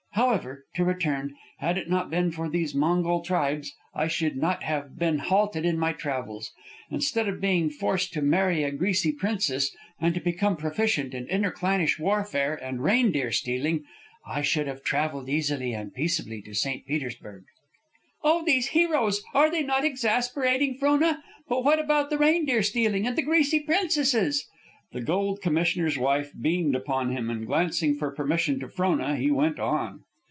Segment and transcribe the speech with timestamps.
[0.13, 4.99] However, to return, had it not been for these Mongol tribes, I should not have
[4.99, 6.51] been halted in my travels.
[6.91, 11.97] Instead of being forced to marry a greasy princess, and to become proficient in interclannish
[11.97, 13.83] warfare and reindeer stealing,
[14.27, 16.85] I should have travelled easily and peaceably to St.
[16.85, 17.45] Petersburg."
[18.23, 19.23] "Oh, these heroes!
[19.33, 21.23] Are they not exasperating, Frona?
[21.47, 24.45] But what about the reindeer stealing and the greasy princesses?"
[24.91, 29.57] The Gold Commissioner's wife beamed upon him, and glancing for permission to Frona, he went
[29.57, 30.03] on.